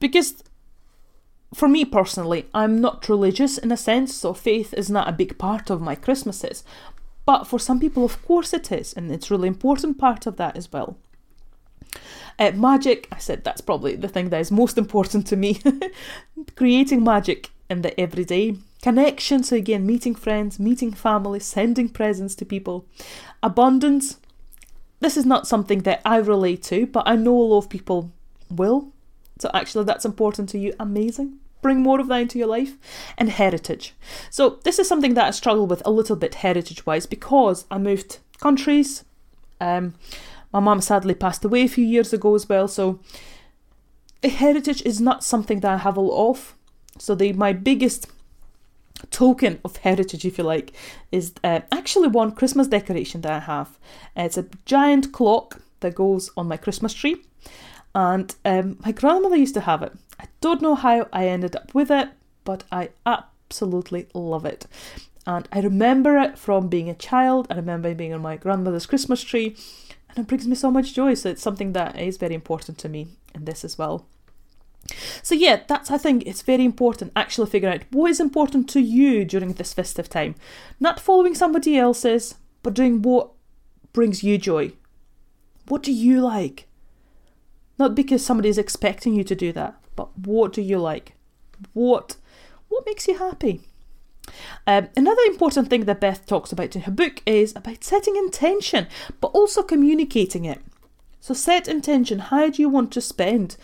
Because 0.00 0.42
for 1.54 1.68
me 1.68 1.84
personally, 1.84 2.46
I'm 2.52 2.80
not 2.80 3.08
religious 3.08 3.58
in 3.58 3.70
a 3.70 3.76
sense, 3.76 4.14
so 4.14 4.32
faith 4.34 4.74
is 4.74 4.90
not 4.90 5.08
a 5.08 5.12
big 5.12 5.38
part 5.38 5.70
of 5.70 5.80
my 5.80 5.94
Christmases. 5.94 6.64
But 7.24 7.44
for 7.44 7.58
some 7.58 7.78
people, 7.78 8.04
of 8.04 8.24
course, 8.26 8.52
it 8.52 8.72
is, 8.72 8.92
and 8.92 9.12
it's 9.12 9.30
really 9.30 9.48
important 9.48 9.98
part 9.98 10.26
of 10.26 10.36
that 10.38 10.56
as 10.56 10.72
well. 10.72 10.96
Uh, 12.38 12.50
magic, 12.52 13.08
I 13.12 13.18
said 13.18 13.44
that's 13.44 13.60
probably 13.60 13.96
the 13.96 14.08
thing 14.08 14.30
that 14.30 14.40
is 14.40 14.50
most 14.50 14.78
important 14.78 15.26
to 15.28 15.36
me. 15.36 15.60
Creating 16.56 17.04
magic 17.04 17.50
in 17.68 17.82
the 17.82 17.98
everyday. 18.00 18.56
Connection, 18.82 19.44
so 19.44 19.56
again, 19.56 19.86
meeting 19.86 20.14
friends, 20.14 20.58
meeting 20.58 20.92
family, 20.92 21.38
sending 21.38 21.88
presents 21.88 22.34
to 22.36 22.44
people. 22.44 22.86
Abundance, 23.42 24.18
this 25.00 25.16
is 25.16 25.26
not 25.26 25.46
something 25.46 25.80
that 25.80 26.00
I 26.04 26.16
relate 26.16 26.62
to, 26.64 26.86
but 26.86 27.04
I 27.06 27.16
know 27.16 27.36
a 27.36 27.42
lot 27.42 27.58
of 27.58 27.68
people 27.68 28.12
will. 28.50 28.92
So 29.38 29.50
actually, 29.54 29.84
that's 29.84 30.04
important 30.04 30.48
to 30.50 30.58
you. 30.58 30.74
Amazing. 30.78 31.38
Bring 31.60 31.80
more 31.80 32.00
of 32.00 32.08
that 32.08 32.20
into 32.22 32.38
your 32.38 32.48
life. 32.48 32.76
And 33.16 33.28
heritage. 33.28 33.94
So 34.30 34.60
this 34.64 34.78
is 34.78 34.88
something 34.88 35.14
that 35.14 35.26
I 35.26 35.30
struggle 35.30 35.66
with 35.66 35.82
a 35.84 35.90
little 35.90 36.16
bit 36.16 36.36
heritage 36.36 36.86
wise 36.86 37.06
because 37.06 37.64
I 37.70 37.78
moved 37.78 38.18
countries. 38.40 39.04
Um, 39.60 39.94
my 40.52 40.60
mum 40.60 40.80
sadly 40.80 41.14
passed 41.14 41.44
away 41.44 41.62
a 41.62 41.68
few 41.68 41.84
years 41.84 42.12
ago 42.12 42.34
as 42.34 42.48
well. 42.48 42.68
So 42.68 43.00
the 44.20 44.28
heritage 44.28 44.82
is 44.82 45.00
not 45.00 45.24
something 45.24 45.60
that 45.60 45.72
I 45.72 45.76
have 45.78 45.96
a 45.96 46.00
lot 46.00 46.30
of. 46.30 46.54
So 46.98 47.14
the 47.14 47.32
my 47.32 47.52
biggest 47.52 48.06
token 49.10 49.60
of 49.64 49.78
heritage, 49.78 50.24
if 50.24 50.38
you 50.38 50.44
like, 50.44 50.72
is 51.10 51.32
uh, 51.42 51.60
actually 51.70 52.08
one 52.08 52.32
Christmas 52.32 52.68
decoration 52.68 53.22
that 53.22 53.32
I 53.32 53.40
have. 53.40 53.78
It's 54.16 54.36
a 54.36 54.46
giant 54.64 55.12
clock 55.12 55.60
that 55.80 55.94
goes 55.94 56.30
on 56.36 56.48
my 56.48 56.56
Christmas 56.56 56.94
tree, 56.94 57.16
and 57.94 58.34
um, 58.44 58.78
my 58.84 58.92
grandmother 58.92 59.36
used 59.36 59.54
to 59.54 59.60
have 59.60 59.82
it. 59.82 59.92
I 60.20 60.26
don't 60.40 60.62
know 60.62 60.74
how 60.74 61.08
I 61.12 61.26
ended 61.26 61.56
up 61.56 61.74
with 61.74 61.90
it, 61.90 62.10
but 62.44 62.64
I 62.70 62.90
absolutely 63.04 64.06
love 64.14 64.44
it. 64.44 64.66
And 65.26 65.48
I 65.52 65.60
remember 65.60 66.18
it 66.18 66.38
from 66.38 66.68
being 66.68 66.88
a 66.88 66.94
child. 66.94 67.46
I 67.50 67.54
remember 67.54 67.94
being 67.94 68.12
on 68.12 68.22
my 68.22 68.36
grandmother's 68.36 68.86
Christmas 68.86 69.22
tree, 69.22 69.56
and 70.14 70.24
it 70.24 70.28
brings 70.28 70.46
me 70.46 70.54
so 70.54 70.70
much 70.70 70.94
joy. 70.94 71.14
So 71.14 71.30
it's 71.30 71.42
something 71.42 71.72
that 71.72 71.98
is 71.98 72.16
very 72.16 72.34
important 72.34 72.78
to 72.78 72.88
me 72.88 73.08
in 73.34 73.44
this 73.44 73.64
as 73.64 73.78
well. 73.78 74.06
So 75.22 75.34
yeah, 75.34 75.60
that's 75.66 75.90
I 75.90 75.98
think 75.98 76.26
it's 76.26 76.42
very 76.42 76.64
important 76.64 77.12
actually 77.14 77.48
figuring 77.48 77.74
out 77.74 77.84
what 77.92 78.10
is 78.10 78.20
important 78.20 78.68
to 78.70 78.80
you 78.80 79.24
during 79.24 79.52
this 79.52 79.72
festive 79.72 80.08
time. 80.08 80.34
Not 80.80 81.00
following 81.00 81.34
somebody 81.34 81.78
else's, 81.78 82.34
but 82.62 82.74
doing 82.74 83.00
what 83.02 83.30
brings 83.92 84.22
you 84.22 84.38
joy. 84.38 84.72
What 85.68 85.82
do 85.82 85.92
you 85.92 86.20
like? 86.20 86.66
Not 87.78 87.94
because 87.94 88.24
somebody 88.24 88.48
is 88.48 88.58
expecting 88.58 89.14
you 89.14 89.24
to 89.24 89.34
do 89.34 89.52
that, 89.52 89.76
but 89.96 90.16
what 90.18 90.52
do 90.52 90.60
you 90.60 90.78
like? 90.78 91.14
What 91.72 92.16
what 92.68 92.84
makes 92.86 93.06
you 93.06 93.18
happy? 93.18 93.60
Um, 94.66 94.88
another 94.96 95.22
important 95.26 95.68
thing 95.68 95.84
that 95.86 96.00
Beth 96.00 96.26
talks 96.26 96.52
about 96.52 96.76
in 96.76 96.82
her 96.82 96.92
book 96.92 97.22
is 97.26 97.54
about 97.56 97.84
setting 97.84 98.16
intention, 98.16 98.86
but 99.20 99.28
also 99.28 99.62
communicating 99.62 100.44
it. 100.44 100.60
So 101.20 101.34
set 101.34 101.68
intention. 101.68 102.18
How 102.18 102.48
do 102.48 102.62
you 102.62 102.68
want 102.68 102.92
to 102.92 103.00
spend 103.00 103.56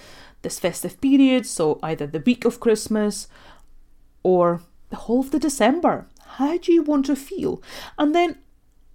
this 0.42 0.58
festive 0.58 1.00
period, 1.00 1.46
so 1.46 1.78
either 1.82 2.06
the 2.06 2.20
week 2.20 2.44
of 2.44 2.60
Christmas 2.60 3.28
or 4.22 4.62
the 4.90 4.96
whole 4.96 5.20
of 5.20 5.30
the 5.30 5.38
December. 5.38 6.06
How 6.20 6.56
do 6.58 6.72
you 6.72 6.82
want 6.82 7.06
to 7.06 7.16
feel? 7.16 7.62
And 7.98 8.14
then 8.14 8.38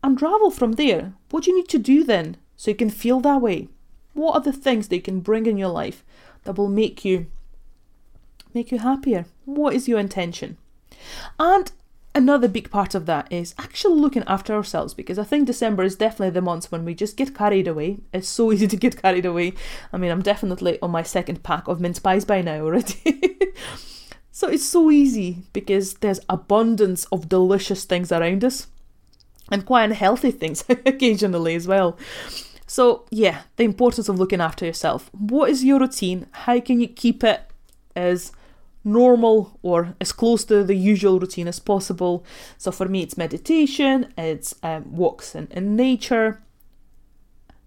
unravel 0.03 0.51
from 0.51 0.74
there. 0.74 1.13
What 1.29 1.43
do 1.43 1.51
you 1.51 1.58
need 1.58 1.70
to 1.70 1.79
do 1.79 2.03
then 2.03 2.38
so 2.55 2.72
you 2.72 2.75
can 2.75 2.89
feel 2.89 3.20
that 3.22 3.41
way? 3.41 3.67
What 4.13 4.36
are 4.36 4.41
the 4.41 4.53
things 4.53 4.88
that 4.88 4.96
you 4.96 5.01
can 5.01 5.20
bring 5.20 5.46
in 5.46 5.58
your 5.58 5.70
life 5.70 6.03
that 6.43 6.58
will 6.58 6.70
make 6.70 7.03
you 7.03 7.27
make 8.53 8.72
you 8.72 8.79
happier? 8.79 9.25
What 9.46 9.74
is 9.74 9.88
your 9.88 10.00
intention? 10.00 10.58
And 11.39 11.72
another 12.15 12.48
big 12.48 12.69
part 12.69 12.95
of 12.95 13.05
that 13.07 13.31
is 13.31 13.55
actually 13.57 14.00
looking 14.00 14.24
after 14.27 14.53
ourselves 14.53 14.93
because 14.93 15.17
I 15.17 15.24
think 15.24 15.48
December 15.48 15.83
is 15.83 15.95
definitely 15.95 16.31
the 16.31 16.41
month 16.41 16.72
when 16.72 16.86
we 16.86 16.93
just 16.93 17.17
get 17.17 17.36
carried 17.36 17.67
away. 17.67 18.00
It's 18.13 18.27
so 18.27 18.51
easy 18.53 18.67
to 18.67 18.77
get 18.77 19.01
carried 19.01 19.25
away. 19.25 19.53
I 19.91 19.98
mean, 19.98 20.12
I'm 20.12 20.22
definitely 20.22 20.79
on 20.81 20.91
my 20.91 21.03
second 21.03 21.43
pack 21.43 21.67
of 21.67 21.79
mince 21.79 22.00
pies 22.00 22.25
by 22.25 22.41
now 22.41 22.62
already. 22.62 23.53
so 24.31 24.48
it's 24.48 24.65
so 24.65 24.91
easy 24.91 25.43
because 25.53 25.95
there's 25.95 26.19
abundance 26.29 27.05
of 27.05 27.29
delicious 27.29 27.86
things 27.86 28.12
around 28.12 28.43
us 28.43 28.67
and 29.51 29.65
quite 29.65 29.83
unhealthy 29.86 30.31
things 30.31 30.63
occasionally 30.69 31.55
as 31.55 31.67
well. 31.67 31.98
So, 32.65 33.05
yeah, 33.12 33.41
the 33.57 33.65
importance 33.65 34.10
of 34.10 34.17
looking 34.17 34.41
after 34.41 34.65
yourself. 34.65 35.12
What 35.12 35.50
is 35.50 35.63
your 35.63 35.79
routine? 35.79 36.27
How 36.31 36.60
can 36.60 36.79
you 36.79 36.88
keep 36.88 37.24
it 37.24 37.41
as 37.95 38.31
normal 38.83 39.57
or 39.61 39.95
as 40.01 40.11
close 40.11 40.43
to 40.45 40.63
the 40.63 40.75
usual 40.75 41.19
routine 41.19 41.47
as 41.47 41.59
possible. 41.59 42.25
So 42.57 42.71
for 42.71 42.87
me, 42.87 43.01
it's 43.01 43.17
meditation, 43.17 44.13
it's 44.17 44.55
um, 44.63 44.95
walks 44.95 45.35
in, 45.35 45.47
in 45.51 45.75
nature, 45.75 46.41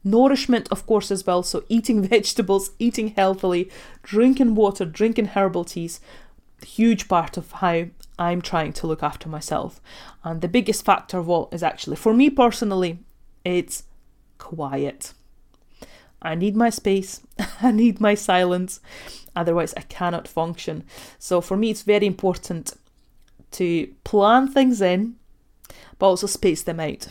nourishment, 0.04 0.68
of 0.70 0.86
course, 0.86 1.10
as 1.10 1.26
well. 1.26 1.42
So 1.42 1.64
eating 1.68 2.02
vegetables, 2.08 2.70
eating 2.78 3.08
healthily, 3.08 3.70
drinking 4.02 4.54
water, 4.54 4.84
drinking 4.84 5.26
herbal 5.26 5.64
teas. 5.64 6.00
Huge 6.64 7.06
part 7.08 7.36
of 7.36 7.52
how 7.52 7.86
I'm 8.18 8.40
trying 8.40 8.72
to 8.74 8.86
look 8.86 9.02
after 9.02 9.28
myself. 9.28 9.80
And 10.24 10.40
the 10.40 10.48
biggest 10.48 10.84
factor 10.84 11.18
of 11.18 11.28
all 11.28 11.48
is 11.52 11.62
actually, 11.62 11.96
for 11.96 12.14
me 12.14 12.30
personally, 12.30 13.00
it's 13.44 13.84
quiet. 14.38 15.12
I 16.22 16.34
need 16.34 16.56
my 16.56 16.70
space, 16.70 17.20
I 17.62 17.72
need 17.72 18.00
my 18.00 18.14
silence, 18.14 18.80
otherwise, 19.36 19.74
I 19.76 19.82
cannot 19.82 20.26
function. 20.26 20.84
So, 21.18 21.40
for 21.40 21.56
me, 21.56 21.70
it's 21.70 21.82
very 21.82 22.06
important 22.06 22.72
to 23.52 23.86
plan 24.04 24.48
things 24.48 24.80
in, 24.80 25.16
but 25.98 26.06
also 26.06 26.26
space 26.26 26.62
them 26.62 26.80
out. 26.80 27.08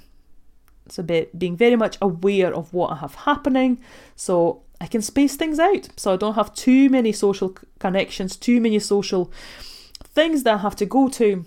A 0.98 1.03
bit 1.03 1.38
being 1.38 1.58
very 1.58 1.75
much 1.75 1.98
aware 2.00 2.53
of 2.53 2.72
what 2.72 2.91
I 2.91 2.98
have 2.98 3.15
happening, 3.15 3.82
so 4.15 4.62
I 4.79 4.88
can 4.88 5.01
space 5.01 5.36
things 5.36 5.60
out. 5.60 5.89
So 5.98 6.13
I 6.13 6.17
don't 6.17 6.36
have 6.36 6.53
too 6.53 6.89
many 6.89 7.12
social 7.12 7.55
connections, 7.79 8.36
too 8.36 8.62
many 8.62 8.79
social 8.79 9.32
things 10.03 10.44
that 10.44 10.53
I 10.53 10.58
have 10.58 10.75
to 10.77 10.86
go 10.86 11.08
to 11.10 11.46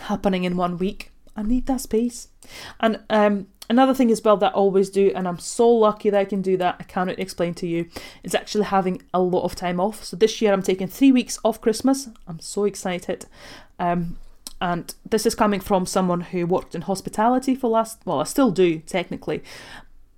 happening 0.00 0.44
in 0.44 0.56
one 0.56 0.78
week. 0.78 1.12
I 1.36 1.42
need 1.42 1.66
that 1.66 1.80
space. 1.80 2.28
And 2.80 3.00
um, 3.10 3.46
Another 3.70 3.92
thing 3.92 4.10
as 4.10 4.22
well 4.22 4.36
that 4.38 4.52
I 4.52 4.54
always 4.54 4.88
do, 4.88 5.12
and 5.14 5.28
I'm 5.28 5.38
so 5.38 5.68
lucky 5.68 6.08
that 6.10 6.18
I 6.18 6.24
can 6.24 6.40
do 6.40 6.56
that, 6.56 6.76
I 6.80 6.84
cannot 6.84 7.18
explain 7.18 7.54
to 7.54 7.66
you, 7.66 7.88
is 8.22 8.34
actually 8.34 8.64
having 8.64 9.02
a 9.12 9.20
lot 9.20 9.44
of 9.44 9.54
time 9.54 9.78
off. 9.78 10.04
So 10.04 10.16
this 10.16 10.40
year 10.40 10.52
I'm 10.52 10.62
taking 10.62 10.88
three 10.88 11.12
weeks 11.12 11.38
off 11.44 11.60
Christmas. 11.60 12.08
I'm 12.26 12.40
so 12.40 12.64
excited. 12.64 13.26
Um, 13.78 14.16
and 14.60 14.94
this 15.08 15.26
is 15.26 15.34
coming 15.34 15.60
from 15.60 15.86
someone 15.86 16.22
who 16.22 16.46
worked 16.46 16.74
in 16.74 16.82
hospitality 16.82 17.54
for 17.54 17.68
last, 17.68 18.00
well, 18.04 18.20
I 18.20 18.24
still 18.24 18.50
do 18.50 18.78
technically, 18.80 19.42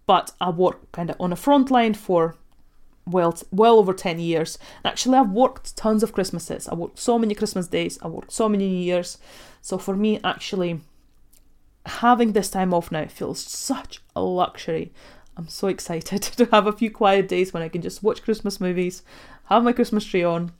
but 0.07 0.33
I 0.41 0.51
work 0.51 0.91
kind 0.93 1.11
of 1.11 1.17
on 1.21 1.33
a 1.33 1.37
front 1.37 1.71
line 1.71 1.95
for 1.95 2.37
well 3.07 3.37
well 3.51 3.79
over 3.79 3.93
10 3.93 4.21
years 4.21 4.59
and 4.85 4.93
actually 4.93 5.17
i've 5.17 5.31
worked 5.31 5.75
tons 5.77 6.03
of 6.03 6.13
christmases 6.13 6.69
i 6.69 6.75
worked 6.75 6.99
so 6.99 7.19
many 7.19 7.35
christmas 7.35 7.67
days 7.67 7.99
i 8.03 8.07
worked 8.07 8.31
so 8.31 8.49
many 8.49 8.67
years 8.67 9.19
so 9.63 9.79
for 9.79 9.97
me 9.97 10.21
actually 10.23 10.81
having 11.87 12.33
this 12.33 12.51
time 12.51 12.75
off 12.75 12.93
now 12.93 13.07
feels 13.07 13.41
such 13.41 14.01
a 14.15 14.23
luxury. 14.23 14.93
I'm 15.37 15.49
so 15.49 15.69
excited 15.69 16.23
to 16.37 16.47
have 16.47 16.67
a 16.67 16.73
few 16.73 16.91
quiet 16.91 17.29
days 17.29 17.53
when 17.53 17.63
I 17.63 17.69
can 17.69 17.83
just 17.83 18.03
watch 18.03 18.23
Christmas 18.23 18.61
movies, 18.61 19.03
have 19.45 19.63
my 19.63 19.73
Christmas 19.73 20.05
tree 20.05 20.23
on, 20.23 20.53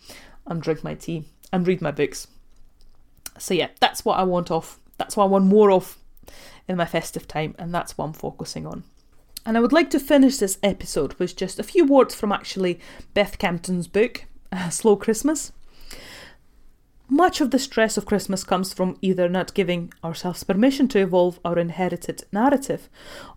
and 0.47 0.63
drink 0.63 0.83
my 0.83 0.95
tea 0.95 1.25
and 1.53 1.67
read 1.67 1.83
my 1.83 1.91
books. 1.91 2.27
So, 3.39 3.55
yeah, 3.55 3.69
that's 3.81 4.05
what 4.05 4.19
I 4.19 4.23
want 4.25 4.51
off. 4.51 4.79
That's 4.99 5.17
what 5.17 5.25
I 5.25 5.29
want 5.29 5.47
more 5.47 5.71
of 5.71 5.97
in 6.69 6.77
my 6.77 6.85
festive 6.87 7.27
time, 7.27 7.55
and 7.59 7.75
that's 7.75 7.97
what 7.97 8.05
I'm 8.07 8.13
focusing 8.13 8.67
on. 8.67 8.85
And 9.47 9.57
I 9.57 9.61
would 9.61 9.73
like 9.73 9.91
to 9.91 10.01
finish 10.01 10.37
this 10.37 10.59
episode 10.63 11.15
with 11.15 11.37
just 11.37 11.59
a 11.59 11.65
few 11.65 11.85
words 11.85 12.15
from 12.15 12.33
actually 12.33 12.79
Beth 13.15 13.39
Kempton's 13.39 13.89
book, 13.89 14.27
Slow 14.71 14.97
Christmas. 14.97 15.53
Much 17.13 17.41
of 17.41 17.51
the 17.51 17.59
stress 17.59 17.97
of 17.97 18.07
Christmas 18.07 18.45
comes 18.45 18.73
from 18.73 18.97
either 19.03 19.29
not 19.29 19.53
giving 19.53 19.93
ourselves 20.05 20.45
permission 20.45 20.87
to 20.87 21.01
evolve 21.01 21.41
our 21.45 21.59
inherited 21.59 22.23
narrative, 22.31 22.89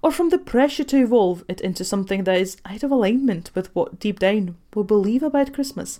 or 0.03 0.11
from 0.11 0.29
the 0.29 0.37
pressure 0.37 0.83
to 0.83 1.01
evolve 1.01 1.43
it 1.47 1.59
into 1.59 1.83
something 1.83 2.23
that 2.23 2.39
is 2.39 2.57
out 2.65 2.83
of 2.83 2.91
alignment 2.91 3.49
with 3.55 3.73
what 3.75 3.99
deep 3.99 4.19
down 4.19 4.55
we 4.75 4.83
believe 4.83 5.23
about 5.23 5.53
Christmas. 5.53 5.99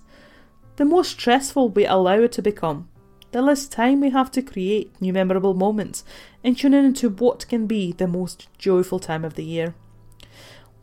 The 0.75 0.85
more 0.85 1.03
stressful 1.03 1.69
we 1.69 1.87
allow 1.87 2.19
it 2.19 2.31
to 2.33 2.43
become, 2.43 2.89
the 3.31 3.41
less 3.41 3.67
time 3.67 4.01
we 4.01 4.11
have 4.11 4.29
to 4.33 4.43
create 4.43 4.93
new 5.01 5.11
memorable 5.11 5.55
moments 5.55 6.03
and 6.43 6.55
tune 6.55 6.75
in 6.75 6.85
into 6.85 7.09
what 7.09 7.47
can 7.49 7.65
be 7.65 7.91
the 7.91 8.07
most 8.07 8.49
joyful 8.59 8.99
time 8.99 9.25
of 9.25 9.33
the 9.33 9.43
year. 9.43 9.73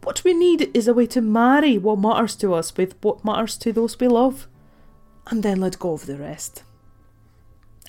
What 0.03 0.25
we 0.25 0.35
need 0.35 0.77
is 0.77 0.89
a 0.89 0.95
way 0.95 1.07
to 1.07 1.21
marry 1.21 1.79
what 1.79 2.01
matters 2.01 2.35
to 2.37 2.53
us 2.53 2.77
with 2.77 2.97
what 3.01 3.25
matters 3.25 3.57
to 3.59 3.73
those 3.73 4.01
we 4.01 4.09
love, 4.09 4.49
and 5.29 5.45
then 5.45 5.61
let 5.61 5.79
go 5.79 5.93
of 5.93 6.07
the 6.07 6.17
rest. 6.17 6.65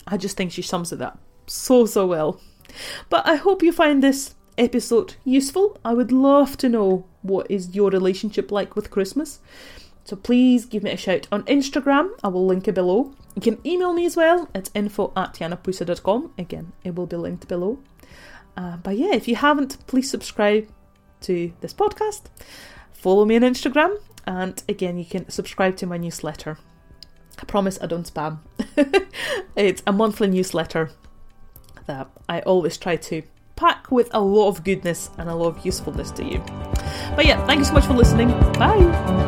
I 0.08 0.17
just 0.17 0.38
think 0.38 0.51
she 0.51 0.62
sums 0.62 0.91
it 0.91 1.01
up 1.01 1.20
so, 1.51 1.86
so 1.86 2.05
well. 2.05 2.39
But 3.10 3.27
I 3.27 3.36
hope 3.36 3.62
you 3.62 3.72
find 3.72 4.01
this 4.01 4.36
episode 4.58 5.15
useful. 5.24 5.77
I 5.84 5.93
would 5.93 6.12
love 6.12 6.58
to 6.58 6.70
know 6.70 7.05
what 7.22 7.50
is 7.50 7.75
your 7.75 7.89
relationship 7.89 8.51
like 8.51 8.75
with 8.75 8.91
Christmas. 8.91 9.39
So 10.03 10.15
please 10.15 10.65
give 10.65 10.84
me 10.84 10.91
a 10.91 10.98
shout 10.98 11.27
on 11.31 11.43
Instagram. 11.43 12.12
I 12.24 12.29
will 12.29 12.46
link 12.46 12.67
it 12.67 12.75
below. 12.75 13.13
You 13.36 13.41
can 13.41 13.60
email 13.65 13.93
me 13.93 14.05
as 14.05 14.15
well. 14.15 14.50
It's 14.55 14.72
info 14.74 15.13
at 15.15 15.36
janapuisa.com. 15.36 16.34
Again, 16.38 16.74
it 16.84 16.96
will 16.96 17.05
be 17.05 17.17
linked 17.17 17.48
below. 17.48 17.79
Uh, 18.58 18.77
but 18.77 18.98
yeah, 18.98 19.13
if 19.13 19.27
you 19.27 19.36
haven't, 19.36 19.86
please 19.88 20.10
subscribe 20.10 20.67
to 21.22 21.53
this 21.62 21.74
podcast. 21.74 22.24
follow 22.93 23.25
me 23.25 23.36
on 23.36 23.41
Instagram, 23.41 23.98
and 24.27 24.62
again, 24.67 24.98
you 24.98 25.05
can 25.05 25.29
subscribe 25.29 25.77
to 25.77 25.86
my 25.86 25.98
newsletter. 25.98 26.58
I 27.39 27.46
promise 27.46 27.79
I 27.81 27.88
don't 27.88 28.12
spam. 28.12 28.39
it's 29.56 29.84
a 29.86 29.92
monthly 29.92 30.28
newsletter 30.28 30.92
that 31.88 32.10
I 32.30 32.42
always 32.42 32.78
try 32.78 32.96
to 32.96 33.24
pack 33.56 33.92
with 33.92 34.10
a 34.13 34.22
lot 34.22 34.48
of 34.48 34.63
goodness 34.63 35.10
and 35.18 35.30
a 35.30 35.36
lot 35.36 35.58
of 35.58 35.66
usefulness 35.66 36.12
to 36.12 36.25
you. 36.25 36.44
But 37.16 37.25
yeah, 37.25 37.46
thank 37.46 37.60
you 37.60 37.66
so 37.66 37.74
much 37.74 37.86
for 37.86 37.94
listening. 37.94 38.30
Bye. 38.54 39.21